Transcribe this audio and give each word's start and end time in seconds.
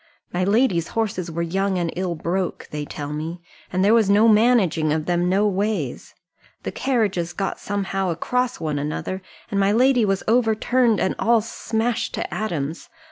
My 0.33 0.43
lady's 0.43 0.87
horses 0.87 1.29
were 1.29 1.43
young 1.43 1.77
and 1.77 1.93
ill 1.95 2.15
broke, 2.15 2.67
they 2.71 2.85
tell 2.85 3.13
me, 3.13 3.39
and 3.71 3.85
there 3.85 3.93
was 3.93 4.09
no 4.09 4.27
managing 4.27 4.91
of 4.91 5.05
them 5.05 5.29
no 5.29 5.47
ways. 5.47 6.15
The 6.63 6.71
carriages 6.71 7.33
got 7.33 7.59
somehow 7.59 8.09
across 8.09 8.59
one 8.59 8.79
another, 8.79 9.21
and 9.51 9.59
my 9.59 9.71
lady 9.71 10.03
was 10.03 10.23
overturned, 10.27 10.99
and 10.99 11.13
all 11.19 11.41
smashed 11.41 12.15
to 12.15 12.33
atoms. 12.33 12.89